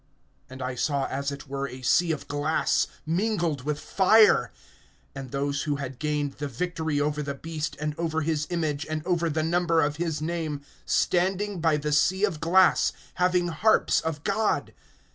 (2)And 0.49 0.63
I 0.63 0.73
saw 0.73 1.05
as 1.09 1.31
it 1.31 1.47
were 1.47 1.67
a 1.67 1.83
sea 1.83 2.11
of 2.11 2.27
glass, 2.27 2.87
mingled 3.05 3.63
with 3.65 3.79
fire; 3.79 4.51
and 5.13 5.29
those 5.29 5.61
who 5.61 5.75
had 5.75 5.99
gained 5.99 6.33
the 6.39 6.47
victory 6.47 6.99
over 6.99 7.21
the 7.21 7.35
beast, 7.35 7.77
and 7.79 7.93
over 7.99 8.21
his 8.21 8.47
image, 8.49 8.83
and 8.89 9.05
over 9.05 9.29
the 9.29 9.43
number 9.43 9.79
of 9.79 9.97
his 9.97 10.19
name, 10.19 10.61
standing 10.87 11.59
by 11.61 11.77
the 11.77 11.91
sea 11.91 12.23
of 12.23 12.39
glass, 12.39 12.93
having 13.17 13.49
harps 13.49 14.01
of 14.01 14.23
God. 14.23 14.73